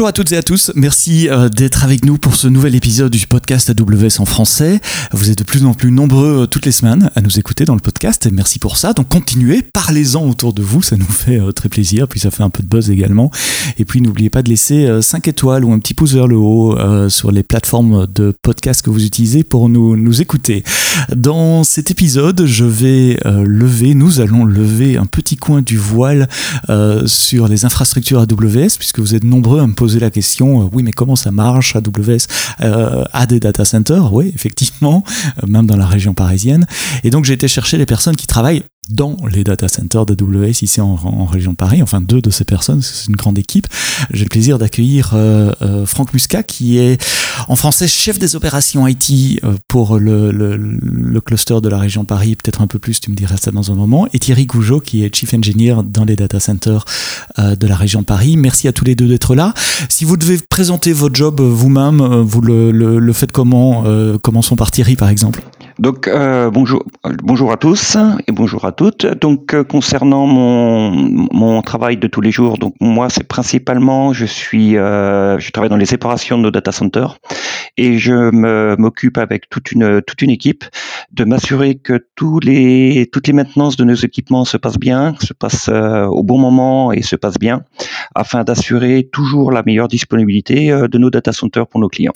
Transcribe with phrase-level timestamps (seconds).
[0.00, 3.12] Bonjour à toutes et à tous, merci euh, d'être avec nous pour ce nouvel épisode
[3.12, 4.80] du podcast AWS en français.
[5.12, 7.74] Vous êtes de plus en plus nombreux euh, toutes les semaines à nous écouter dans
[7.74, 8.94] le podcast et merci pour ça.
[8.94, 12.42] Donc continuez, parlez-en autour de vous, ça nous fait euh, très plaisir, puis ça fait
[12.42, 13.30] un peu de buzz également.
[13.78, 16.78] Et puis n'oubliez pas de laisser 5 étoiles ou un petit pouce vers le haut
[17.10, 20.64] sur les plateformes de podcast que vous utilisez pour nous, nous écouter.
[21.14, 26.28] Dans cet épisode, je vais lever, nous allons lever un petit coin du voile
[27.06, 30.82] sur les infrastructures AWS, puisque vous êtes nombreux à me poser la question, euh, oui,
[30.82, 32.26] mais comment ça marche AWS
[32.60, 35.02] euh, a des data centers Oui, effectivement,
[35.42, 36.66] euh, même dans la région parisienne.
[37.04, 40.80] Et donc j'ai été chercher les personnes qui travaillent dans les data centers d'AWS ici
[40.80, 43.68] en, région Paris, enfin deux de ces personnes, c'est une grande équipe.
[44.12, 47.00] J'ai le plaisir d'accueillir euh, euh, Franck Muscat qui est
[47.48, 52.34] en français chef des opérations IT euh, pour le, le, cluster de la région Paris,
[52.34, 55.04] peut-être un peu plus, tu me diras ça dans un moment, et Thierry Gougeot qui
[55.04, 56.84] est chief engineer dans les data centers
[57.38, 58.36] de la région Paris.
[58.38, 59.52] Merci à tous les deux d'être là.
[59.88, 63.84] Si vous devez présenter votre job vous-même, vous le, le, faites comment
[64.22, 65.42] Commençons par Thierry par exemple.
[65.80, 66.84] Donc euh, bonjour,
[67.22, 67.96] bonjour à tous
[68.28, 69.06] et bonjour à toutes.
[69.06, 70.90] Donc euh, concernant mon,
[71.32, 75.70] mon travail de tous les jours, donc moi c'est principalement je suis euh, je travaille
[75.70, 77.16] dans les séparations de nos data centers
[77.78, 78.30] et je
[78.76, 80.66] m'occupe avec toute une toute une équipe
[81.12, 85.32] de m'assurer que tous les toutes les maintenances de nos équipements se passent bien, se
[85.32, 87.62] passent au bon moment et se passent bien,
[88.14, 92.12] afin d'assurer toujours la meilleure disponibilité de nos data centers pour nos clients.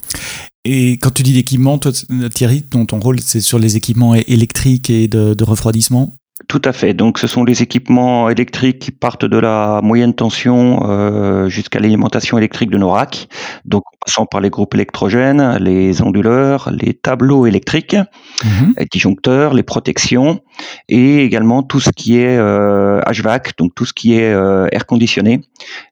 [0.65, 1.93] Et quand tu dis l'équipement, toi,
[2.35, 6.15] Thierry, ton, rôle, c'est sur les équipements électriques et de, de refroidissement?
[6.49, 6.95] Tout à fait.
[6.95, 12.39] Donc, ce sont les équipements électriques qui partent de la moyenne tension euh, jusqu'à l'alimentation
[12.39, 13.29] électrique de nos racks.
[13.65, 17.97] Donc, passant par les groupes électrogènes, les onduleurs, les tableaux électriques,
[18.45, 18.75] mhm.
[18.79, 20.41] les disjoncteurs, les protections,
[20.89, 24.87] et également tout ce qui est euh, HVAC, donc tout ce qui est euh, air
[24.87, 25.41] conditionné.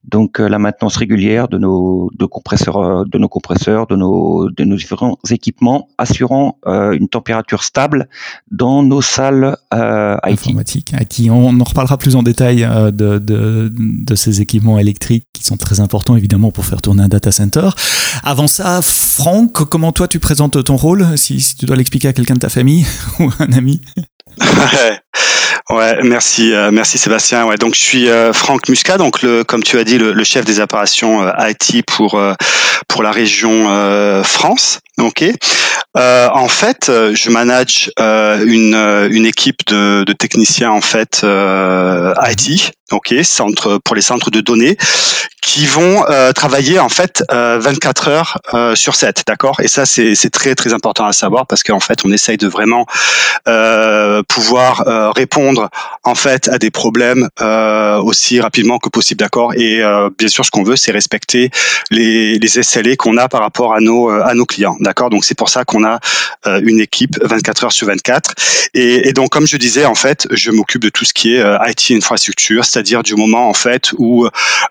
[0.05, 4.51] Donc, euh, la maintenance régulière de nos de compresseurs, euh, de nos compresseurs, de nos
[4.51, 8.09] de nos différents équipements, assurant une température stable
[8.51, 10.95] dans nos salles IT informatique.
[11.31, 15.81] On en reparlera plus en détail de, de, de, ces équipements électriques qui sont très
[15.81, 17.71] importants évidemment pour faire tourner un data center.
[18.25, 22.13] Avant ça, Franck, comment toi tu présentes ton rôle si, si tu dois l'expliquer à
[22.13, 22.87] quelqu'un de ta famille
[23.19, 23.81] ou un ami
[25.71, 27.47] Ouais, merci, euh, merci Sébastien.
[27.47, 30.45] Ouais, donc je suis euh, Franck Muscat, donc le, comme tu as dit, le, chef
[30.45, 32.21] des opérations IT pour
[32.89, 34.81] pour la région France.
[34.99, 35.25] Ok.
[35.97, 38.75] Euh, en fait, euh, je manage euh, une,
[39.15, 44.41] une équipe de, de techniciens en fait euh, IT, ok, centre pour les centres de
[44.41, 44.79] données,
[45.43, 48.39] qui vont euh, travailler en fait 24 heures
[48.75, 49.61] sur 7, d'accord?
[49.61, 52.87] Et ça, c'est très très important à savoir parce qu'en fait, on essaye de vraiment
[54.29, 55.69] pouvoir répondre
[56.05, 57.29] en fait à des problèmes
[58.05, 59.53] aussi rapidement que possible, d'accord?
[59.55, 59.83] Et
[60.17, 61.51] bien sûr, ce qu'on veut, c'est respecter
[61.91, 65.11] les, les SLA qu'on a par rapport à nos à nos clients, d'accord.
[65.11, 65.99] Donc c'est pour ça qu'on a
[66.47, 68.35] euh, une équipe 24 heures sur 24.
[68.75, 71.41] Et, et, donc, comme je disais, en fait, je m'occupe de tout ce qui est
[71.41, 74.27] euh, IT infrastructure, c'est-à-dire du moment en fait où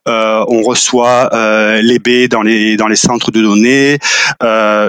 [0.08, 1.30] euh, on reçoit
[1.82, 4.00] les baies dans les dans les centres de données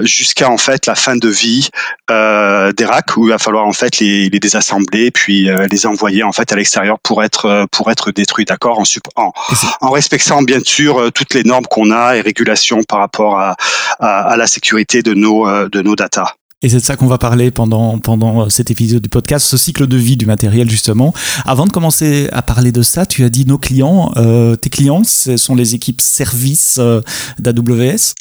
[0.02, 1.68] jusqu'à en fait la fin de vie
[2.08, 6.32] des racks où il va falloir en fait les, les désassembler puis les envoyer en
[6.32, 8.84] fait à l'extérieur pour être pour être détruits, d'accord, en,
[9.16, 9.32] en,
[9.80, 13.56] en respectant bien sûr toutes les normes qu'on a et régulations par rapport à,
[14.00, 16.34] à, à la sécurité de nos de nos data.
[16.64, 19.88] Et c'est de ça qu'on va parler pendant, pendant cet épisode du podcast, ce cycle
[19.88, 21.12] de vie du matériel justement.
[21.44, 24.12] Avant de commencer à parler de ça, tu as dit nos clients.
[24.16, 27.00] Euh, tes clients, ce sont les équipes services euh,
[27.40, 28.14] d'AWS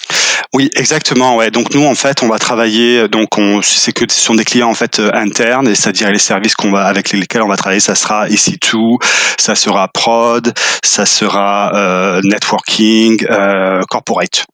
[0.53, 1.37] oui, exactement.
[1.37, 1.49] Ouais.
[1.49, 3.07] Donc nous, en fait, on va travailler.
[3.07, 6.19] Donc, on c'est que ce sont des clients en fait euh, internes, et c'est-à-dire les
[6.19, 7.79] services qu'on va avec lesquels on va travailler.
[7.79, 8.97] Ça sera EC2,
[9.39, 10.53] ça sera prod,
[10.83, 14.45] ça sera euh, networking, euh, corporate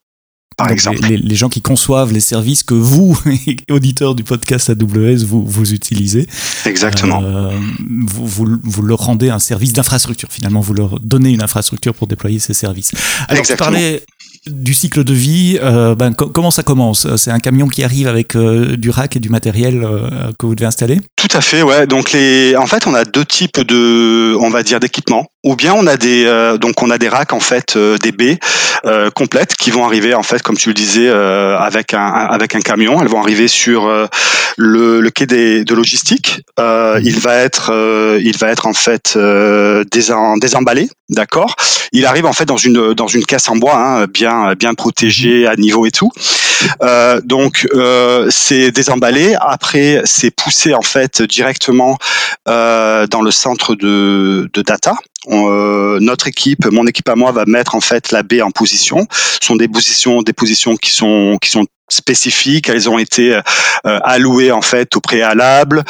[0.58, 0.98] par exemple.
[1.08, 3.18] Les, gens qui conçoivent les services que vous,
[3.70, 6.26] auditeurs du podcast AWS, vous, vous utilisez.
[6.66, 7.22] Exactement.
[7.22, 7.52] Euh,
[7.88, 12.08] vous, vous, vous, leur rendez un service d'infrastructure, finalement, vous leur donnez une infrastructure pour
[12.08, 12.90] déployer ces services.
[13.28, 13.68] Alors, Exactement.
[13.68, 14.02] tu parlais
[14.48, 17.06] du cycle de vie, euh, ben, comment ça commence?
[17.16, 19.86] C'est un camion qui arrive avec euh, du rack et du matériel
[20.38, 20.98] que vous devez installer?
[21.14, 21.86] Tout à fait, ouais.
[21.86, 25.28] Donc les, en fait, on a deux types de, on va dire, d'équipements.
[25.44, 26.24] Ou bien on a des,
[26.60, 28.38] donc on a des racks en fait, des baies
[29.14, 33.00] complètes qui vont arriver en fait, comme tu le disais, avec un, avec un camion.
[33.00, 33.86] Elles vont arriver sur
[34.56, 36.42] le, le, quai des, de logistique.
[36.58, 37.00] Mhm.
[37.04, 39.16] il va être, il va être en fait
[39.90, 41.54] désemballé, d'accord?
[41.92, 45.46] Il arrive en fait dans une dans une caisse en bois, hein, bien bien protégé
[45.46, 46.10] à niveau et tout.
[46.82, 49.36] Euh, donc euh, c'est désemballé.
[49.40, 51.96] Après c'est poussé en fait directement
[52.48, 54.94] euh, dans le centre de, de data,
[55.26, 59.06] notre équipe, mon équipe à moi, va mettre en fait la baie en position.
[59.10, 62.68] Ce sont des positions, des positions qui sont qui sont spécifiques.
[62.68, 63.38] Elles ont été
[63.84, 65.84] allouées en fait au préalable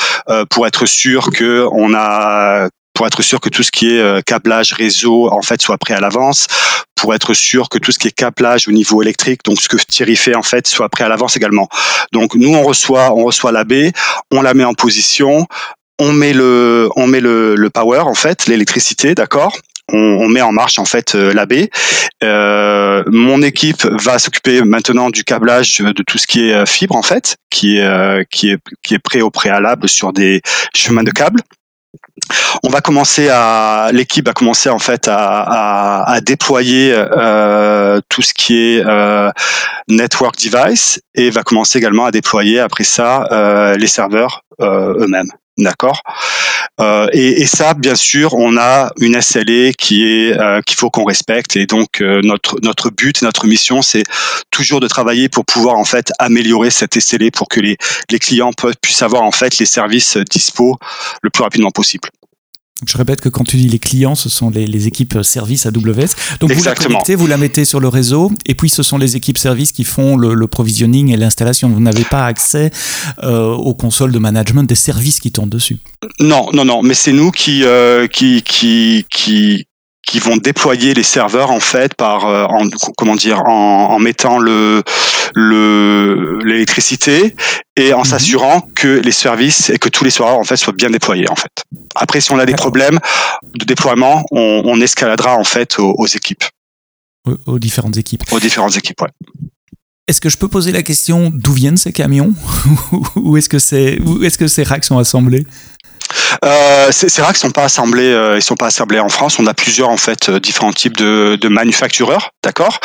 [0.50, 4.20] pour être sûr que on a pour être sûr que tout ce qui est euh,
[4.26, 6.48] câblage réseau en fait soit prêt à l'avance,
[6.96, 9.76] pour être sûr que tout ce qui est câblage au niveau électrique, donc ce que
[9.76, 11.68] Thierry fait en fait, soit prêt à l'avance également.
[12.12, 13.92] Donc nous on reçoit on reçoit la baie,
[14.32, 15.46] on la met en position,
[15.98, 19.56] on met le on met le, le power en fait, l'électricité, d'accord?
[19.90, 21.70] On, met en marche en fait euh, la baie.
[22.22, 27.02] Euh, mon équipe va s'occuper maintenant du câblage de tout ce qui est fibre en
[27.02, 30.42] fait, qui est qui est qui est prêt au préalable sur des
[30.74, 31.40] chemins de câbles
[32.62, 38.56] on va commencer à l'équipe va commencer en fait à, déployer euh, tout ce qui
[38.56, 39.30] est euh,
[39.88, 45.30] network device et va commencer également à déployer après ça euh, les serveurs eux-mêmes.
[45.56, 46.02] D'accord?
[47.12, 51.56] Et, ça, bien sûr, on a une SLA qui est qu'il faut qu'on respecte.
[51.56, 54.04] Et donc notre notre but, notre mission, c'est
[54.50, 57.76] toujours de travailler pour pouvoir en fait améliorer cette SLA pour que les
[58.10, 58.50] les clients
[58.82, 60.78] puissent avoir en fait les services dispo
[61.22, 62.08] le plus rapidement possible.
[62.86, 66.38] Je répète que quand tu dis les clients, ce sont les, équipes euh, services AWS.
[66.38, 69.16] Donc vous la connectez, vous la mettez sur le réseau, et puis ce sont les
[69.16, 71.68] équipes services qui font le, provisioning et l'installation.
[71.68, 72.70] Vous n'avez pas accès
[73.22, 75.78] euh, aux consoles de management des services qui tournent dessus.
[76.20, 76.82] Non, non, non.
[76.82, 79.66] Mais c'est nous qui, euh, qui, qui, qui,
[80.08, 82.66] qui vont déployer les serveurs en fait par euh, en,
[82.96, 84.82] comment dire en, en mettant le
[85.34, 87.36] le l'électricité
[87.76, 88.04] et en mhm.
[88.04, 91.36] s'assurant que les services et que tous les serveurs en fait soient bien déployés en
[91.36, 91.62] fait.
[91.94, 92.98] Après si on a des problèmes
[93.54, 96.44] de déploiement, on, on escaladera en fait aux, équipes.
[97.46, 98.22] Aux, différentes équipes.
[98.32, 99.10] Aux différentes équipes, ouais.
[100.08, 102.32] Est-ce que je peux poser la question d'où viennent ces camions?
[103.16, 105.46] Ou est-ce que c'est est-ce que ces racks sont assemblés?
[106.44, 109.38] Euh, ces racks sont pas assemblés, euh, ils sont pas assemblés en France.
[109.38, 112.80] On a plusieurs en fait euh, différents types de, de manufactureurs, d'accord?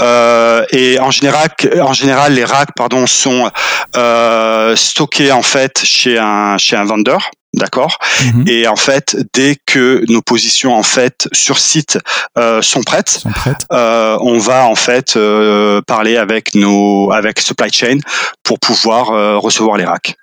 [0.00, 1.48] Euh, et en général,
[1.80, 3.50] en général, les racks, pardon, sont
[3.96, 7.30] euh, stockés en fait chez un chez un vendeur.
[7.54, 7.98] D'accord?
[8.22, 8.44] Mhm.
[8.48, 11.98] Et en fait, dès que nos positions en fait sur site
[12.38, 13.66] euh, sont prêtes, sont prêtes.
[13.72, 17.98] Euh, on va en fait euh, parler avec nos avec supply chain
[18.42, 19.08] pour pouvoir
[19.42, 20.16] recevoir les racks.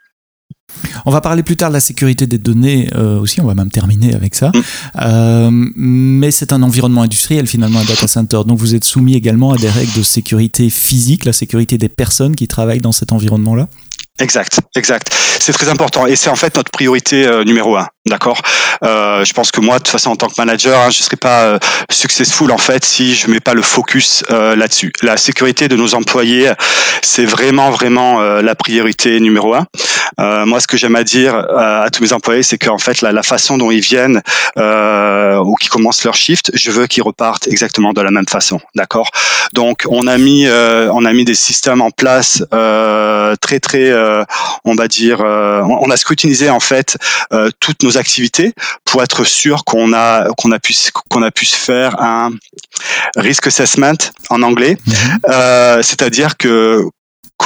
[1.06, 3.72] On va parler plus tard de la sécurité des données euh, aussi, on va même
[3.72, 4.52] terminer avec ça.
[5.02, 8.42] Euh, mais c'est un environnement industriel finalement, un data center.
[8.46, 12.36] Donc vous êtes soumis également à des règles de sécurité physique, la sécurité des personnes
[12.36, 13.68] qui travaillent dans cet environnement-là
[14.20, 15.16] Exact, exact.
[15.40, 17.88] C'est très important et c'est en fait notre priorité euh, numéro un.
[18.10, 18.42] D'accord?
[18.84, 21.18] Euh, je pense que moi, de toute façon, en tant que manager, hein, je serais
[21.18, 21.60] pas euh,
[21.92, 24.92] successful en fait si je mets pas le focus euh, là-dessus.
[25.04, 26.52] La sécurité de nos employés,
[27.02, 29.66] c'est vraiment, vraiment euh, la priorité numéro un.
[30.46, 33.24] moi, ce que j'aime à dire à tous mes employés, c'est qu'en fait, la, la,
[33.24, 34.22] façon dont ils viennent
[34.58, 38.60] ou qu'ils commencent leur shift, je veux qu'ils repartent exactement de la même façon.
[38.76, 39.12] D'accord?
[39.54, 43.92] Donc, on a mis, on a mis des systèmes en place très, très,
[44.66, 46.98] on va dire, on a scrutinisé en fait
[47.60, 48.54] toutes nos activités
[48.86, 50.74] pour être sûr qu'on a qu'on a pu
[51.10, 52.32] qu'on a pu se faire un
[53.16, 53.98] risk assessment
[54.30, 54.78] en anglais,
[55.30, 56.84] euh, c'est-à-dire que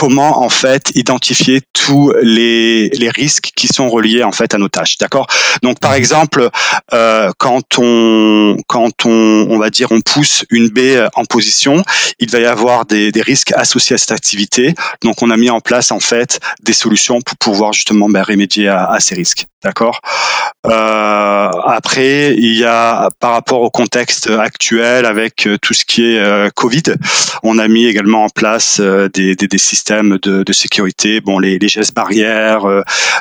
[0.03, 4.97] comment en fait identifier tous les, risques qui sont reliés en fait à nos tâches.
[4.97, 5.27] D'accord?
[5.61, 6.49] Donc par exemple,
[6.91, 11.83] euh, quand on quand on on va dire on pousse une baie en position,
[12.19, 14.73] il va y avoir des, risques associés à cette activité.
[15.03, 18.67] Donc on a mis en place en fait des solutions pour pouvoir justement ben, remédier
[18.67, 19.45] à, ces risques.
[19.63, 20.01] D'accord?
[20.65, 26.03] Euh, après, il y a par rapport au contexte actuel avec euh, tout ce qui
[26.03, 26.83] est euh, Covid,
[27.43, 31.21] on a mis également en place euh, des systèmes de, de, sécurité.
[31.21, 32.65] Bon, les, les gestes barrières,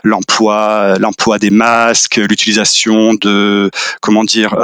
[0.04, 4.54] l'emploi, l'emploi des masques, l'utilisation de comment dire,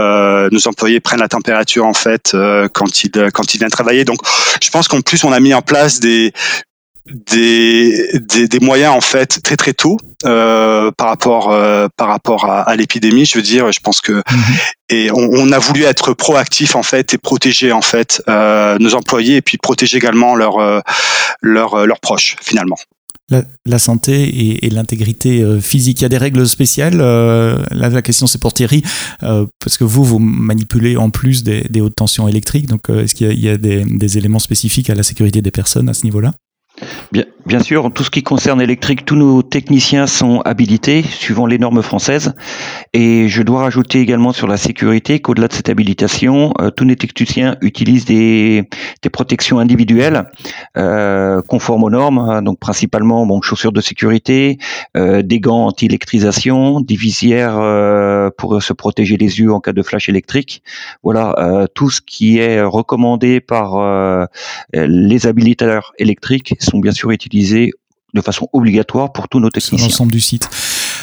[0.51, 2.37] nos employés prennent la température en fait
[2.73, 4.05] quand ils quand ils viennent travailler.
[4.05, 4.21] Donc,
[4.63, 6.33] je pense qu'en plus on a mis en place des
[7.13, 12.45] des, des, des, moyens en fait très très tôt euh, par rapport euh, par rapport
[12.45, 14.57] à, à l'épidémie je veux dire je pense que mhm.
[14.91, 18.95] et on, on, a voulu être proactif en fait et protéger en fait euh, nos
[18.95, 20.83] employés et puis protéger également leurs
[21.41, 22.77] leurs leurs proches finalement
[23.31, 26.01] la, la santé et, et l'intégrité physique.
[26.01, 26.97] Il y a des règles spéciales.
[26.97, 28.83] là, la question c'est pour Thierry,
[29.21, 32.69] parce que vous, vous manipulez en plus des, des hautes tensions électriques.
[32.69, 35.43] Donc, est-ce qu'il y a, il y a des, des, éléments spécifiques à la sécurité
[35.43, 36.33] des personnes à ce niveau-là?
[37.11, 41.57] Bien, Bien sûr, tout ce qui concerne l'électrique, tous nos techniciens sont habilités suivant les
[41.57, 42.35] normes françaises.
[42.93, 46.97] Et je dois rajouter également sur la sécurité qu'au-delà de cette habilitation, euh, tous les
[46.97, 48.69] techniciens utilisent des,
[49.03, 50.29] des protections individuelles
[50.77, 54.59] euh, conformes aux normes, hein, donc principalement bon, chaussures de sécurité,
[54.99, 59.83] euh, des gants anti-électrisation, des visières euh, pour se protéger les yeux en cas de
[59.83, 60.63] flash électrique.
[61.03, 64.29] Voilà, euh, tout ce qui est recommandé par
[64.75, 67.38] les habilitateurs électriques sont bien sûr utilisés
[68.15, 69.79] de façon obligatoire pour tous nos techniciens.
[69.79, 70.49] Sur l'ensemble du site.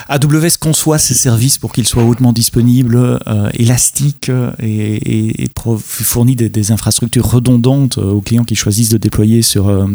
[0.07, 6.35] AWS conçoit ses services pour qu'ils soient hautement disponibles, euh, élastiques et, et, et fournit
[6.35, 9.88] des, infrastructures redondantes aux clients qui choisissent de déployer sur, euh,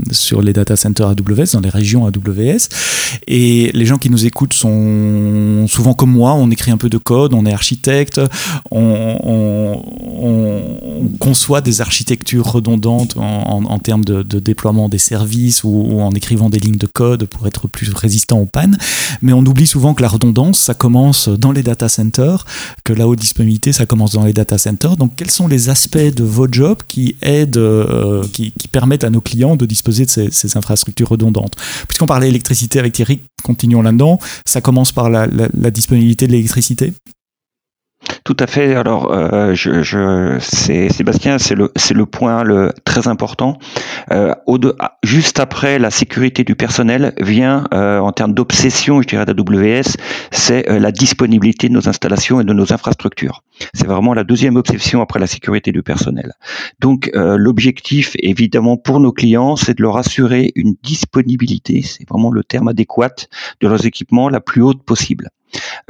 [0.43, 2.69] les data centers AWS, dans les régions AWS.
[3.27, 6.99] Et les gens qui nous écoutent sont souvent comme moi, on écrit un peu de
[6.99, 8.21] code, on est architecte,
[8.71, 9.83] on, on,
[10.23, 16.51] on conçoit des architectures redondantes en, termes de, déploiement des services ou, ou en écrivant
[16.51, 18.79] des lignes de code pour être plus résistant aux pannes.
[19.23, 22.45] Mais on oublie souvent que la redondance, ça commence dans les data centers,
[22.85, 24.97] que la haute disponibilité, ça commence dans les data centers.
[24.97, 29.21] Donc, quels sont les aspects de votre job qui aident, euh, qui, permettent à nos
[29.21, 31.57] clients de disposer de ces, infrastructures redondantes?
[31.89, 34.19] Puisqu'on parlait électricité avec Thierry, continuons là-dedans.
[34.45, 36.93] Ça commence par la disponibilité de l'électricité
[38.25, 38.75] tout à fait.
[38.75, 43.59] Alors, euh, je, je c'est Sébastien, c'est le point très important.
[44.13, 49.25] Euh, de, juste après la sécurité du personnel vient euh, en termes d'obsession, je dirais
[49.25, 49.97] d'AWS,
[50.31, 53.43] c'est euh, la disponibilité de nos installations et de nos infrastructures.
[53.75, 56.33] C'est vraiment la deuxième obsession après la sécurité du personnel.
[56.81, 62.43] Donc, l'objectif évidemment pour nos clients, c'est de leur assurer une disponibilité, c'est vraiment le
[62.43, 63.29] terme adéquat
[63.61, 65.29] de leurs équipements la plus haute possible.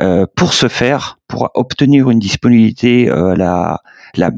[0.00, 3.80] Euh, pour ce faire, pour obtenir une disponibilité euh, la,
[4.16, 4.30] la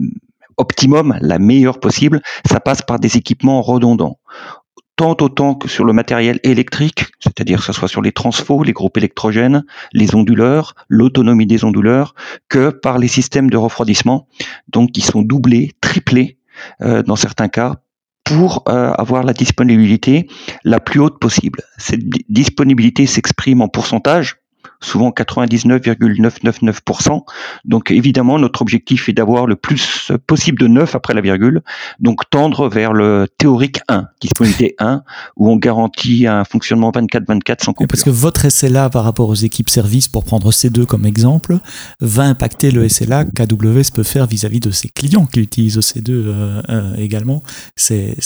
[0.57, 4.19] optimum, la meilleure possible, ça passe par des équipements redondants
[4.97, 8.73] tant autant que sur le matériel électrique, c'est-à-dire que ce soit sur les transfos, les
[8.73, 12.15] groupes électrogènes, les onduleurs, l'autonomie des onduleurs,
[12.49, 14.29] que par les systèmes de refroidissement,
[14.69, 16.39] donc qui sont doublés, triplés
[16.83, 17.77] euh, dans certains cas
[18.25, 20.29] pour euh, avoir la disponibilité
[20.63, 21.63] la plus haute possible.
[21.79, 24.37] Cette disponibilité s'exprime en pourcentage,
[24.83, 27.23] souvent 99,999%.
[27.65, 31.63] Donc évidemment, notre objectif est d'avoir le plus possible de 9 après la virgule,
[32.01, 35.03] donc tendre vers le théorique 1, disponibilité 1,
[35.37, 37.89] où on garantit un fonctionnement 24-24 sans coupure.
[37.89, 41.59] Parce que votre SLA par rapport aux équipes service, pour prendre C2 comme exemple,
[42.01, 46.11] va impacter le SLA qu'AWS peut faire vis-à-vis -vis de ses clients qui utilisent C2
[46.11, 47.43] euh, euh, également.
[47.77, 48.17] C'est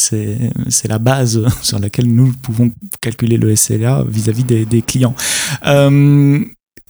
[0.88, 5.14] la base sur laquelle nous pouvons calculer le SLA vis-à-vis -vis des, des clients.
[5.66, 6.40] Euh,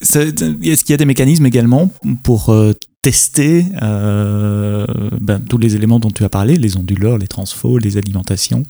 [0.01, 1.91] est-ce qu'il y a des mécanismes également
[2.23, 2.73] pour euh,
[3.03, 4.87] tester euh,
[5.21, 8.65] ben, tous les éléments dont tu as parlé, les onduleurs, les transfos, les alimentations?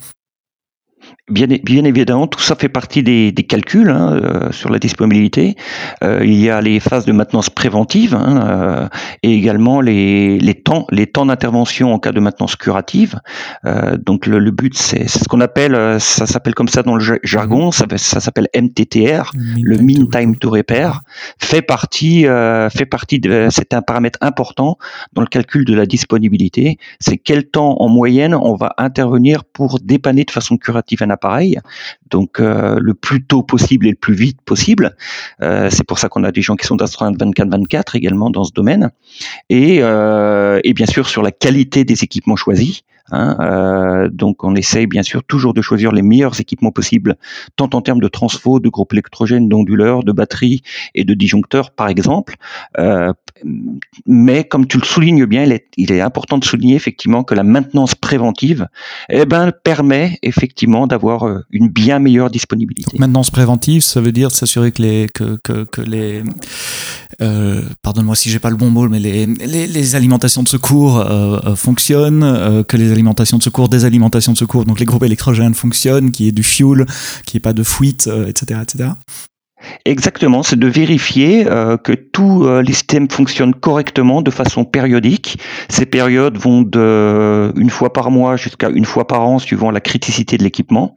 [1.29, 5.57] Bien, bien, évidemment, tout ça fait partie des, des calculs hein, euh, sur la disponibilité.
[6.05, 8.89] Euh, il y a les phases de maintenance préventive hein, euh,
[9.25, 13.19] et également les, les temps, les temps d'intervention en cas de maintenance curative.
[13.65, 16.95] Euh, donc le, le but, c'est ce qu'on appelle, euh, ça s'appelle comme ça dans
[16.95, 21.01] le jargon, ça, ça s'appelle MTTR, mean le Mean Time to Repair,
[21.41, 24.79] fait partie, fait partie de, c'est un paramètre important
[25.13, 26.79] dans le calcul de la disponibilité.
[27.01, 31.16] C'est quel temps en moyenne on va intervenir pour dépanner de façon curative un
[32.11, 34.97] donc euh, le plus tôt possible et le plus vite possible.
[35.43, 38.53] Euh, c'est pour ça qu'on a des gens qui sont astreintes 24-24 également dans ce
[38.53, 38.91] domaine.
[39.51, 42.83] Et, euh, et bien sûr sur la qualité des équipements choisis.
[43.13, 47.15] Hein, euh, donc on essaye bien sûr toujours de choisir les meilleurs équipements possibles,
[47.55, 50.63] tant en termes de transfo, de groupes électrogènes, d'onduleurs, de batteries
[50.97, 52.35] et de disjoncteurs par exemple.
[54.07, 55.45] Mais comme tu le soulignes bien,
[55.77, 58.69] il est, important de souligner effectivement que la maintenance préventive
[59.09, 62.99] eh ben, permet effectivement d'avoir euh, une bien meilleure disponibilité.
[62.99, 66.23] Maintenance préventive, ça veut dire s'assurer que les, que, que, les
[67.21, 71.55] euh, pardonne-moi si j'ai pas le bon mot, mais les, les, alimentations de secours euh,
[71.55, 76.11] fonctionnent, que les alimentations de secours, des alimentations de secours, donc les groupes électrogènes fonctionnent,
[76.11, 76.87] qu'il y ait du fuel,
[77.25, 78.91] qu'il n'y ait pas de fuite, etc., etc.
[79.85, 85.39] Exactement, c'est de vérifier euh, que tous euh, les systèmes fonctionnent correctement de façon périodique.
[85.69, 89.81] Ces périodes vont de une fois par mois jusqu'à une fois par an, suivant la
[89.81, 90.97] criticité de l'équipement,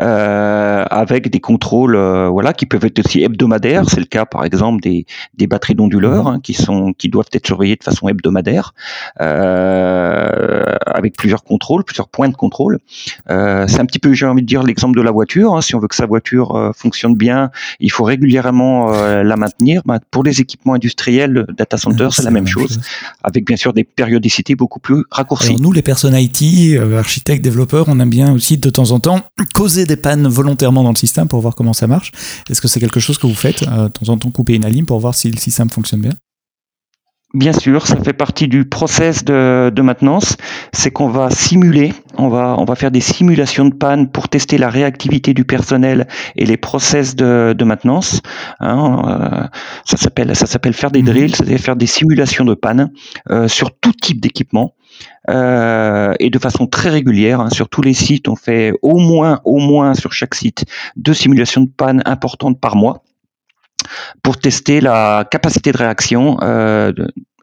[0.00, 3.84] euh, avec des contrôles, euh, voilà, qui peuvent être aussi hebdomadaires.
[3.88, 7.46] C'est le cas, par exemple, des, des batteries d'onduleurs hein, qui sont qui doivent être
[7.46, 8.74] surveillées de façon hebdomadaire,
[9.20, 12.78] euh, avec plusieurs contrôles, plusieurs points de contrôle.
[13.28, 15.54] c'est un petit peu, j'ai envie de dire, l'exemple de la voiture.
[15.54, 15.60] Hein.
[15.60, 19.82] si on veut que sa voiture fonctionne bien, il faut régulièrement la maintenir.
[19.84, 22.80] Ben, pour les équipements industriels, data center, c'est la même, chose,
[23.22, 25.48] avec bien sûr des périodicités beaucoup plus raccourcies.
[25.50, 29.20] Alors nous, les personnes IT, architectes, développeurs, on aime bien aussi de temps en temps
[29.54, 32.12] causer des pannes volontairement dans le système pour voir comment ça marche.
[32.48, 34.86] Est-ce que c'est quelque chose que vous faites de temps en temps couper une alim
[34.86, 36.12] pour voir si le système fonctionne bien?
[37.36, 40.38] Bien sûr, ça fait partie du process de, maintenance.
[40.72, 44.56] C'est qu'on va simuler, on va, on va faire des simulations de panne pour tester
[44.56, 48.22] la réactivité du personnel et les process de, maintenance.
[48.60, 51.08] Hein, euh, ça s'appelle, ça s'appelle faire des mhm.
[51.08, 52.90] drills, c'est-à-dire faire des simulations de panne
[53.28, 54.72] euh, sur tout type d'équipement.
[55.28, 58.28] Euh, et de façon très régulière hein, sur tous les sites.
[58.28, 60.64] On fait au moins, au moins sur chaque site
[60.96, 63.02] deux simulations de panne importantes par mois
[64.22, 66.92] pour tester la capacité de réaction euh,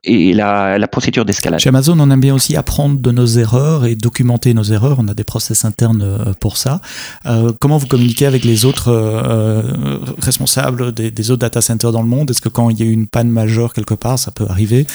[0.06, 1.62] et la, procédure d'escalade.
[1.62, 4.98] Chez Amazon, on aime bien aussi apprendre de nos erreurs et documenter nos erreurs.
[5.00, 6.82] On a des process internes euh, pour ça.
[7.26, 8.92] Euh, comment vous communiquez avec les autres
[10.22, 12.32] responsables des, des, autres data centers dans le monde?
[12.32, 14.86] Est-ce que quand il y a une panne majeure quelque part, ça peut arriver,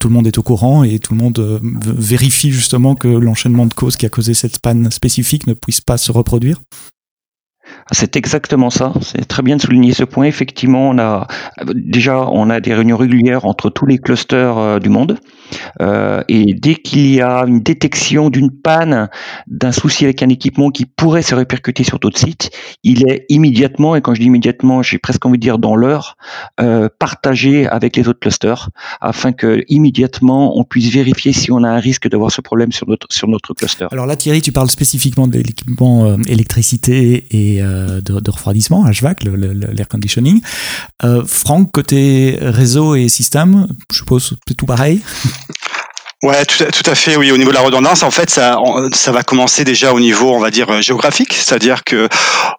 [0.00, 3.74] tout le monde est au courant et tout le monde vérifie justement que l'enchaînement de
[3.74, 6.60] causes qui a causé cette panne spécifique ne puisse pas se reproduire?
[7.90, 8.92] C'est exactement ça.
[9.00, 10.26] C'est très bien de souligner ce point.
[10.26, 11.26] Effectivement, on a
[11.74, 15.18] déjà on a des réunions régulières entre tous les clusters euh, du monde.
[15.80, 19.08] Euh, et dès qu'il y a une détection d'une panne,
[19.46, 22.50] d'un souci avec un équipement qui pourrait se répercuter sur d'autres sites,
[22.82, 26.16] il est immédiatement, et quand je dis immédiatement, j'ai presque envie de dire dans l'heure,
[26.60, 31.68] euh, partagé avec les autres clusters, afin que immédiatement on puisse vérifier si on a
[31.68, 33.86] un risque d'avoir ce problème sur notre sur notre cluster.
[33.90, 39.88] Alors là, Thierry, tu parles spécifiquement de l'équipement euh, électricité et de, refroidissement, HVAC, l'air
[39.88, 40.40] conditioning.
[41.26, 45.00] Franck, côté réseau et système, je suppose c'est tout pareil
[46.24, 47.14] Ouais, tout à, tout à, fait.
[47.16, 48.58] Oui, au niveau de la redondance, en fait, ça,
[48.92, 52.08] ça va commencer déjà au niveau, on va dire euh, géographique, c'est-à-dire que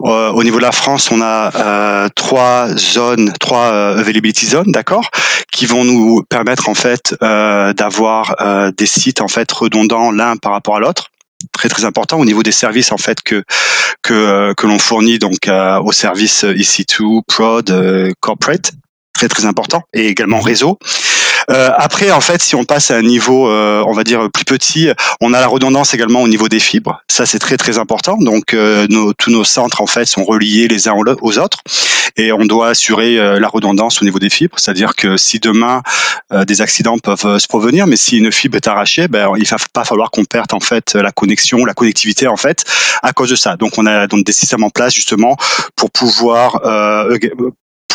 [0.05, 4.71] euh, au niveau de la France, on a euh, trois zones, trois euh, availability zones,
[4.71, 5.09] d'accord,
[5.51, 8.35] qui vont nous permettre en fait d'avoir
[8.77, 11.09] des sites en fait redondants l'un par rapport à l'autre.
[11.51, 13.43] Très très important au niveau des services en fait que
[14.03, 18.71] que que l'on fournit donc aux services EC2, prod, corporate.
[19.13, 19.81] Très très important.
[19.93, 20.77] Et également réseau
[21.49, 24.45] euh, après, en fait, si on passe à un niveau, euh, on va dire plus
[24.45, 24.89] petit,
[25.21, 27.01] on a la redondance également au niveau des fibres.
[27.07, 28.17] Ça, c'est très très important.
[28.17, 31.59] Donc, euh, nos, tous nos centres en fait sont reliés les uns aux autres,
[32.17, 34.57] et on doit assurer la redondance au niveau des fibres.
[34.59, 35.81] C'est-à-dire que si demain
[36.47, 39.85] des accidents peuvent se provenir, mais si une fibre est arrachée, ben, il va pas
[39.85, 42.65] falloir qu'on perde en fait la connexion, la connectivité en fait
[43.03, 43.55] à cause de ça.
[43.55, 45.37] Donc, on a donc des systèmes en place justement
[45.75, 46.61] pour pouvoir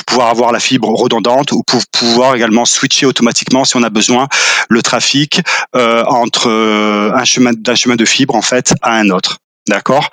[0.04, 4.28] pouvoir avoir la fibre redondante ou pour pouvoir également switcher automatiquement si on a besoin
[4.68, 5.40] le trafic
[5.74, 9.38] euh, entre euh, un chemin d'un chemin de fibre en fait à un autre.
[9.68, 10.10] D'accord?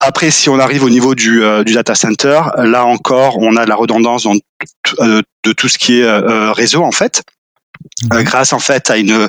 [0.00, 3.66] Après, si on arrive au niveau du, euh, du data center, là encore, on a
[3.66, 7.22] la redondance dans, de tout ce qui est réseau en fait.
[8.12, 9.28] Euh, grâce en fait à une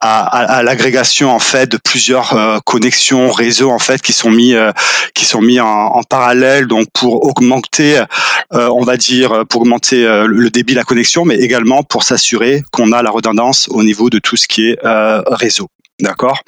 [0.00, 4.54] à, à, l'agrégation en fait de plusieurs euh, connexions réseaux en fait qui sont mis
[4.54, 4.72] euh,
[5.14, 8.02] qui sont mis en, en, parallèle donc pour augmenter
[8.50, 12.92] on va dire pour augmenter le débit de la connexion mais également pour s'assurer qu'on
[12.92, 14.78] a la redondance au niveau de tout ce qui est
[15.26, 15.68] réseau.
[16.00, 16.42] D'accord?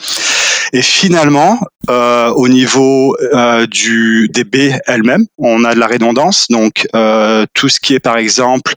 [0.73, 1.59] Et finalement,
[1.91, 6.47] euh, au niveau euh, du des baies elles-mêmes, on a de la redondance.
[6.49, 8.75] Donc euh, tout ce qui est par exemple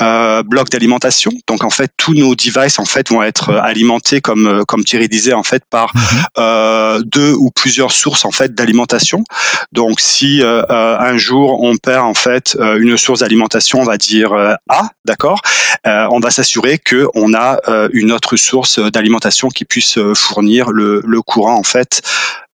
[0.00, 1.30] euh, bloc d'alimentation.
[1.46, 5.34] Donc en fait, tous nos devices en fait vont être alimentés comme comme Thierry disait
[5.34, 6.02] en fait par mhm.
[6.38, 9.24] euh, deux ou plusieurs sources en fait d'alimentation.
[9.72, 14.32] Donc si euh, un jour on perd en fait une source d'alimentation, on va dire
[14.68, 15.40] A, d'accord,
[15.84, 17.58] on va s'assurer que on a
[17.92, 22.02] une autre source d'alimentation qui puisse fournir le, le courant en fait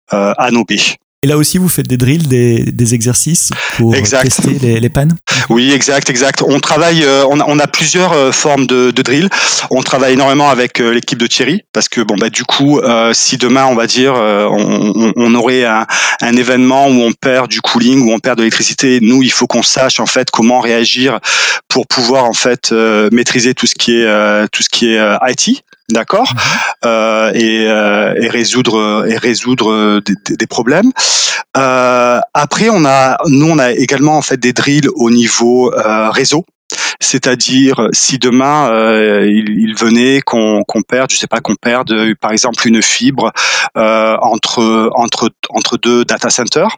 [0.11, 0.97] à nos baies.
[1.23, 5.15] Et là aussi, vous faites des drills, des, des exercices pour tester les, les, pannes
[5.51, 6.41] Oui, exact, exact.
[6.41, 9.29] On travaille, euh, on, a, on, a, plusieurs euh, formes de, de drills.
[9.69, 12.81] On travaille énormément avec l'équipe de Thierry parce que bon bah du coup,
[13.13, 15.85] si demain on va dire on, on, aurait un,
[16.21, 19.45] un, événement où on perd du cooling, où on perd de l'électricité, nous il faut
[19.45, 21.19] qu'on sache en fait comment réagir
[21.67, 22.71] pour pouvoir en fait
[23.11, 26.39] maîtriser tout ce qui est tout ce qui est IT d'accord, mhm.
[26.85, 30.91] euh, et, euh, et, résoudre et résoudre des, des problèmes.
[31.57, 36.09] Euh, après, on a, nous, on a également en fait des drills au niveau euh,
[36.09, 36.45] réseau.
[37.01, 38.69] C'est-à-dire si demain
[39.23, 43.31] il, venait qu'on perde, je sais pas, qu'on perde par exemple une fibre
[43.75, 46.77] entre entre entre deux data centers,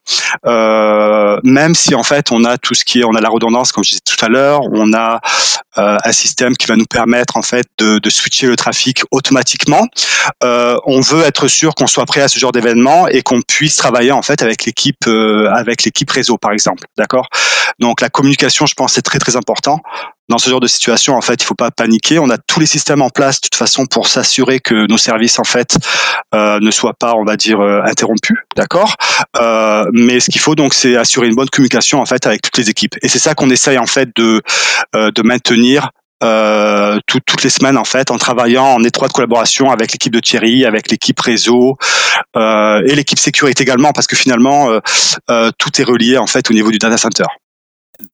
[1.44, 3.84] même si en fait on a tout ce qui est, on a la redondance comme
[3.84, 5.20] je disais tout à l'heure, on a
[5.76, 9.86] un système qui va nous permettre en fait de, de switcher le trafic automatiquement.
[10.42, 14.12] on veut être sûr qu'on soit prêt à ce genre d'événement et qu'on puisse travailler
[14.12, 17.28] en fait avec l'équipe euh, avec l'équipe réseau par exemple d'accord?
[17.80, 19.80] Donc la communication je pense c'est très très important
[20.30, 22.20] dans ce genre de situation en fait il faut pas paniquer.
[22.20, 25.40] On a tous les systèmes en place de toute façon pour s'assurer que nos services
[25.40, 25.78] en fait
[26.34, 28.96] euh, ne soient pas on va dire euh, interrompus d'accord?
[29.38, 32.58] Euh, mais ce qu'il faut donc c'est assurer une bonne communication en fait avec toutes
[32.58, 32.96] les équipes.
[33.02, 34.42] Et c'est ça qu'on essaye en fait de
[34.96, 35.90] euh, de maintenir
[36.24, 40.64] euh, toutes les semaines en fait en travaillant en étroite collaboration avec l'équipe de Thierry,
[40.64, 41.76] avec l'équipe réseau
[42.38, 44.70] euh, et l'équipe sécurité également parce que finalement
[45.30, 47.26] euh, tout est relié en fait au niveau du data center.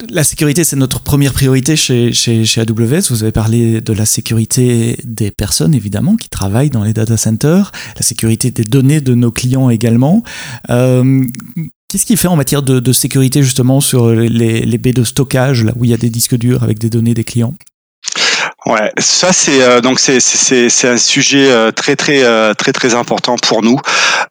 [0.10, 3.10] La sécurité, c'est notre première priorité chez, chez, chez, AWS.
[3.10, 7.72] Vous avez parlé de la sécurité des personnes, évidemment, qui travaillent dans les data centers,
[7.96, 10.24] la sécurité des données de nos clients également.
[10.68, 15.64] Qu'est-ce qui fait en matière de, de, sécurité, justement, sur les, les baies de stockage,
[15.64, 17.56] là où il y a des disques durs avec des données des clients?
[18.70, 22.72] Ouais, ça c'est euh, donc c'est c'est c'est un sujet euh, très très euh, très
[22.72, 23.80] très important pour nous.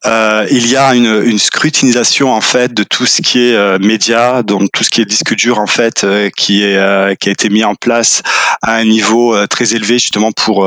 [0.05, 4.71] il y a une une scrutinisation en fait de tout ce qui est média, donc
[4.73, 7.75] tout ce qui est disque dur en fait qui est qui a été mis en
[7.75, 8.23] place
[8.63, 10.65] à un niveau très élevé justement pour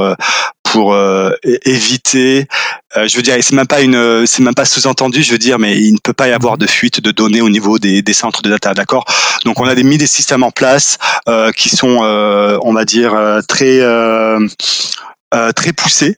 [0.71, 0.95] pour
[1.65, 2.47] éviter
[2.97, 5.23] euh, je veux dire, c'est même pas une, c'est même pas sous-entendu.
[5.23, 7.49] Je veux dire, mais il ne peut pas y avoir de fuite de données au
[7.49, 9.05] niveau des, des centres de data, d'accord?
[9.45, 10.97] Donc, on a mis des systèmes en place
[11.29, 14.45] euh, qui sont, euh, on va dire, euh, très euh,
[15.55, 16.17] très poussés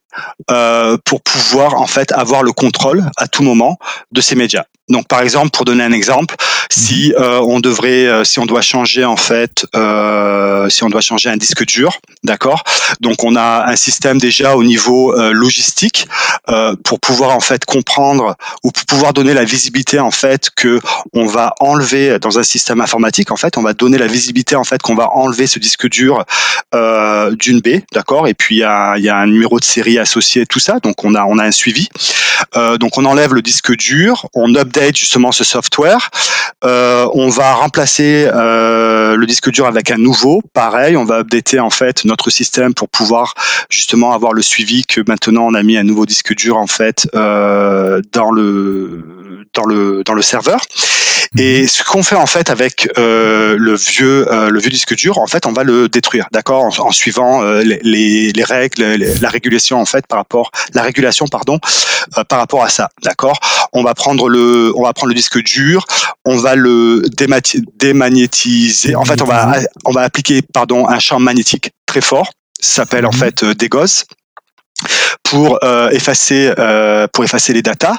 [1.05, 3.77] pour pouvoir en fait avoir le contrôle à tout moment
[4.11, 4.63] de ces médias.
[4.89, 6.35] Donc, par exemple, pour donner un exemple,
[6.69, 7.23] si mhm.
[7.23, 11.29] euh, on devrait, euh, si on doit changer en fait, euh, si on doit changer
[11.29, 12.63] un disque dur, d'accord.
[12.99, 16.07] Donc, on a un système déjà au niveau euh, logistique
[16.49, 20.81] euh, pour pouvoir en fait comprendre ou pour pouvoir donner la visibilité en fait que
[21.13, 23.31] on va enlever dans un système informatique.
[23.31, 26.25] En fait, on va donner la visibilité en fait qu'on va enlever ce disque dur
[27.39, 28.27] d'une baie, d'accord.
[28.27, 30.79] Et puis il y a, y a, un numéro de série associé, tout ça.
[30.79, 31.87] Donc, on a on a un suivi.
[32.79, 36.09] donc, on enlève le disque dur, on up update justement ce software.
[36.63, 40.41] Euh, on va remplacer euh, le disque dur avec un nouveau.
[40.53, 43.33] Pareil, on va updater en fait notre système pour pouvoir
[43.69, 47.07] justement avoir le suivi que maintenant on a mis un nouveau disque dur en fait
[47.15, 50.59] euh, dans le dans le dans le serveur.
[51.37, 51.67] Et mhm.
[51.67, 55.27] ce qu'on fait en fait avec euh, le vieux euh, le vieux disque dur, en
[55.27, 58.83] fait, on va le détruire, d'accord, en, suivant euh, les, les, règles,
[59.21, 61.59] la régulation en fait par rapport la régulation pardon
[62.29, 63.39] par rapport à ça, d'accord.
[63.71, 65.85] On va prendre le on va prendre le disque dur,
[66.25, 67.03] on va le
[67.77, 68.95] démagnétiser.
[68.95, 72.31] En fait, on va on va appliquer pardon un champ magnétique très fort.
[72.59, 73.19] Ça s'appelle en mhm.
[73.19, 74.05] fait des gosses
[75.23, 77.95] pour euh, effacer euh, pour effacer les datas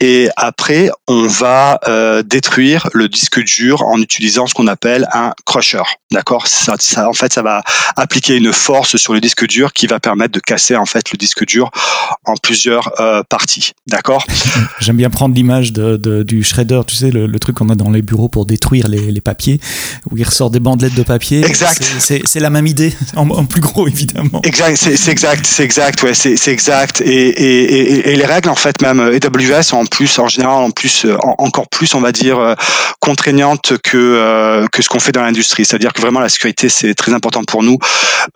[0.00, 5.32] et après on va euh, détruire le disque dur en utilisant ce qu'on appelle un
[5.46, 5.82] crusher
[6.14, 7.62] d'accord ça, ça, en fait ça va
[7.96, 11.18] appliquer une force sur le disque dur qui va permettre de casser en fait le
[11.18, 11.70] disque dur
[12.24, 12.92] en plusieurs
[13.28, 13.72] parties.
[13.86, 14.24] D'accord?
[14.80, 17.74] J'aime bien prendre l'image de, de, du shredder tu sais le, le truc qu'on a
[17.74, 19.60] dans les bureaux pour détruire les, les, papiers
[20.10, 21.44] où il ressort des bandelettes de papier.
[21.44, 21.82] Exact.
[21.98, 24.40] C'est la même idée en, en, plus gros évidemment.
[24.42, 27.00] Exact c'est exact c'est exact ouais c'est exact.
[27.00, 31.04] Et, et, et, les règles, en fait, même AWS en plus, en général, en plus,
[31.04, 32.54] euh, encore plus, on va dire, euh,
[33.00, 35.64] contraignantes que euh, que ce qu'on fait dans l'industrie.
[35.64, 37.78] C'est-à-dire que vraiment la sécurité, c'est très important pour nous.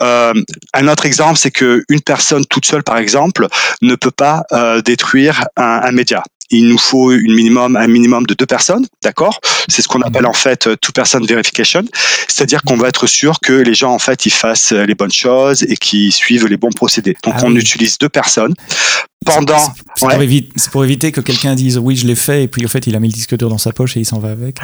[0.01, 3.47] un autre exemple, c'est que une personne toute seule, par exemple,
[3.83, 4.45] ne peut pas
[4.85, 9.41] détruire un, un média il nous faut une minimum, un minimum de deux personnes, d'accord?
[9.69, 11.85] C'est ce qu'on appelle en fait two-person verification,
[12.27, 15.63] c'est-à-dire qu'on va être sûr que les gens en fait ils fassent les bonnes choses
[15.63, 17.17] et qu'ils suivent les bons procédés.
[17.23, 18.55] Donc ah on utilise deux personnes
[19.25, 19.59] pendant.
[19.59, 22.87] C'est pour, pour, éviter que quelqu'un dise oui, je l'ai fait, et puis en fait,
[22.87, 24.59] il a mis le disque dur dans sa poche et il s'en va avec.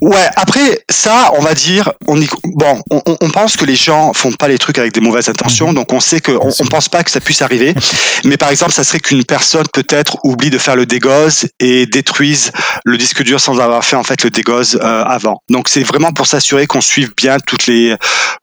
[0.00, 4.12] Ouais, après, ça, on va dire, on y, bon, on, on, pense que les gens
[4.12, 5.74] font pas les trucs avec des mauvaises intentions, mhm.
[5.74, 7.74] donc on sait que, on, on, pense pas que ça puisse arriver.
[8.24, 12.52] mais par exemple, ça serait qu'une personne peut-être oublie de faire le dégoze et détruise
[12.84, 15.42] le disque dur sans avoir fait en fait le dégoze euh, avant.
[15.48, 17.96] Donc c'est vraiment pour s'assurer qu'on suive bien toutes les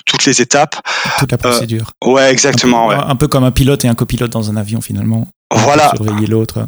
[0.06, 0.76] toutes les étapes.
[1.20, 1.92] Toute la procédure.
[2.06, 2.90] Euh, ouais, exactement.
[2.90, 3.06] Un peu, ouais.
[3.08, 5.28] un peu comme un pilote et un copilote dans un avion finalement.
[5.52, 5.92] Voilà.
[5.96, 6.68] Surveiller l'autre.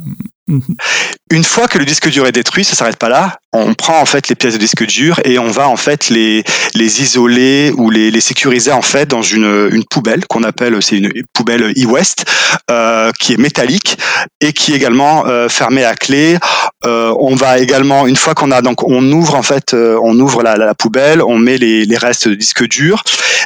[1.32, 3.38] Une fois que le disque dur est détruit, ça s'arrête pas là.
[3.54, 6.44] On prend en fait les pièces de disque dur et on va en fait les
[6.74, 10.98] les isoler ou les, les sécuriser en fait dans une, une poubelle qu'on appelle c'est
[10.98, 12.26] une poubelle e-west
[12.70, 13.98] euh, qui est métallique
[14.42, 16.38] et qui est également euh, fermée à clé.
[16.86, 20.42] Euh, on va également une fois qu'on a donc on ouvre en fait on ouvre
[20.42, 23.04] la, la, poubelle, on met les, les restes de disque dur,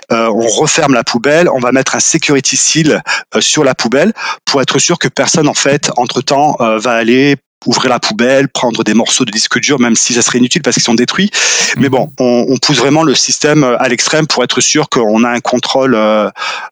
[0.09, 3.01] on referme la poubelle, on va mettre un security seal
[3.39, 4.13] sur la poubelle
[4.45, 8.83] pour être sûr que personne en fait entre temps va aller ouvrir la poubelle, prendre
[8.83, 11.31] des morceaux de disque dur, même si ça serait inutile parce qu'ils sont détruits.
[11.77, 15.29] Mais bon, on, on, pousse vraiment le système à l'extrême pour être sûr qu'on a
[15.29, 16.29] un contrôle euh,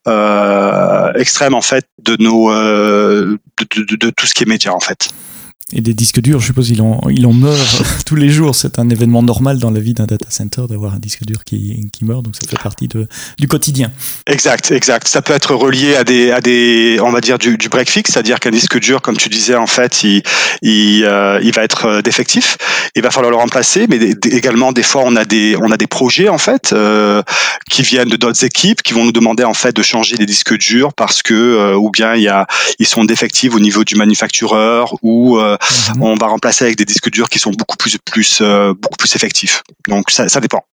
[0.07, 4.73] euh, extrême en fait de nos euh, de, de, de, tout ce qui est média
[4.73, 5.09] en fait.
[5.73, 8.55] Et des disques durs, je suppose, il en, il en meurt tous les jours.
[8.55, 11.89] C'est un événement normal dans la vie d'un data center d'avoir un disque dur qui,
[11.93, 13.07] qui meurt, donc ça fait partie de,
[13.39, 13.91] du quotidien.
[14.27, 15.07] Exact, exact.
[15.07, 18.11] Ça peut être relié à des, à des on va dire, du, du break fix,
[18.11, 20.23] c'est-à-dire qu'un disque dur, comme tu disais, en fait, il,
[20.61, 22.57] il, euh, il va être défectif.
[22.95, 23.97] Il va falloir le remplacer, mais
[24.31, 27.21] également, des fois, on a des, on a des projets, en fait, euh,
[27.69, 30.57] qui viennent de d'autres équipes, qui vont nous demander, en fait, de changer des disques
[30.57, 32.45] durs parce que, euh, ou bien il y a,
[32.79, 35.39] ils sont défectifs au niveau du manufactureur ou
[35.95, 36.01] Mmh.
[36.01, 39.15] On va remplacer avec des disques durs qui sont beaucoup plus, plus, euh, beaucoup plus
[39.15, 39.63] effectifs.
[39.87, 40.65] Donc ça, ça dépend.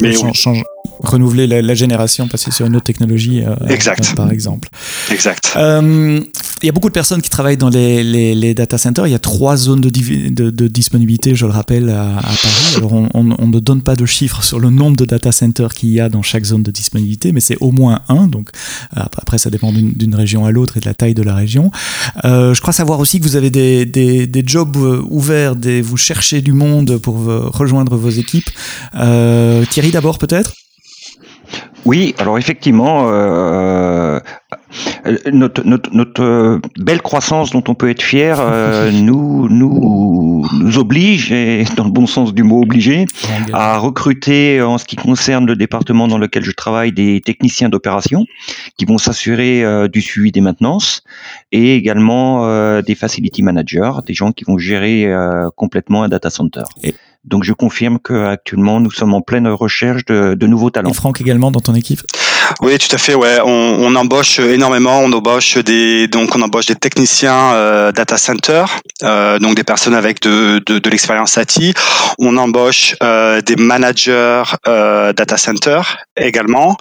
[0.00, 0.62] Mais change,
[1.00, 4.08] renouveler la, la, génération, passer sur une autre technologie, euh, exact.
[4.10, 4.68] Euh, par exemple.
[5.10, 5.52] Exact.
[5.56, 6.20] Euh,
[6.62, 9.06] il y a beaucoup de personnes qui travaillent dans les, les, les data centers.
[9.06, 12.74] Il y a trois zones de, de, de disponibilité, je le rappelle, à, à Paris.
[12.76, 15.74] Alors, on, on, on, ne donne pas de chiffres sur le nombre de data centers
[15.74, 18.26] qu'il y a dans chaque zone de disponibilité, mais c'est au moins un.
[18.26, 18.50] Donc,
[18.94, 21.70] après, ça dépend d'une région à l'autre et de la taille de la région.
[22.24, 24.76] Euh, je crois savoir aussi que vous avez des, des, des jobs
[25.10, 28.48] ouverts, des, vous cherchez du monde pour rejoindre vos équipes.
[28.92, 30.52] Thierry, d'abord, peut-être?
[31.86, 34.18] Oui, alors effectivement, euh,
[35.32, 41.30] notre, notre, notre, belle croissance dont on peut être fier euh, nous, nous, nous oblige,
[41.30, 43.06] et dans le bon sens du mot obligé,
[43.52, 48.26] à recruter en ce qui concerne le département dans lequel je travaille des techniciens d'opération
[48.76, 51.04] qui vont s'assurer euh, du suivi des maintenances
[51.52, 56.30] et également euh, des facility managers, des gens qui vont gérer euh, complètement un data
[56.30, 56.64] center.
[56.82, 56.94] Et
[57.26, 60.90] donc je confirme qu'actuellement nous sommes en pleine recherche de, de nouveaux talents.
[60.90, 62.00] Et Franck également dans ton équipe?
[62.60, 63.14] Oui, tout à fait.
[63.14, 65.00] Ouais, on, on, embauche énormément.
[65.00, 68.64] On embauche des donc on embauche des techniciens euh, data center,
[69.02, 71.74] euh, donc des personnes avec de, de, de l'expérience ATI.
[72.18, 75.80] On embauche euh, des managers euh, data center
[76.16, 76.76] également.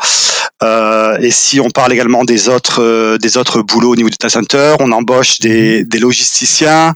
[0.63, 4.30] Euh, et si on parle également des autres des autres boulots au niveau du data
[4.30, 6.93] center, on embauche des, des logisticiens,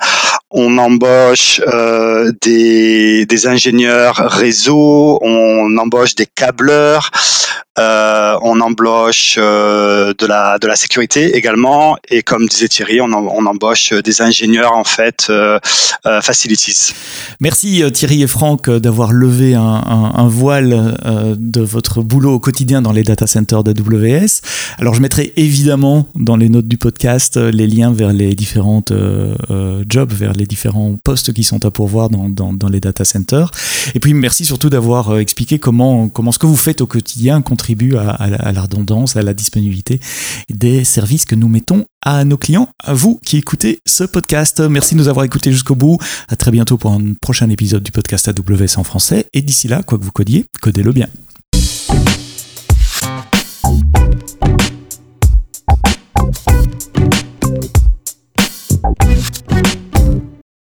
[0.50, 1.62] on embauche
[2.42, 7.12] des, des ingénieurs réseau, on embauche des câbleurs.
[7.80, 13.14] Euh, on embauche euh, de la de la sécurité également et comme disait Thierry, on,
[13.14, 15.60] embauche des ingénieurs en fait euh,
[16.22, 16.92] facilities.
[17.40, 20.98] Merci Thierry et Franck d'avoir levé un, un voile
[21.38, 24.42] de votre boulot au quotidien dans les data centers d'AWS.
[24.78, 28.94] Alors je mettrai évidemment dans les notes du podcast les liens vers les différentes
[29.88, 33.52] jobs, vers les différents postes qui sont à pourvoir dans, dans, les data centers.
[33.96, 37.96] Et puis merci surtout d'avoir expliqué comment comment ce que vous faites au quotidien contribue
[37.96, 40.00] à, à, à, la redondance, à la disponibilité
[40.50, 44.60] des services que nous mettons à nos clients, à vous qui écoutez ce podcast.
[44.62, 45.98] Merci de nous avoir écoutés jusqu'au bout.
[46.28, 49.28] À très bientôt pour un prochain épisode du podcast AWS en français.
[49.34, 51.08] Et d'ici là, quoi que vous codiez, codez-le bien.